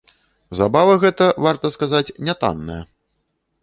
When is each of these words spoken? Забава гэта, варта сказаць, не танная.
Забава 0.59 0.95
гэта, 1.05 1.29
варта 1.45 1.73
сказаць, 1.79 2.05
не 2.27 2.33
танная. 2.45 2.85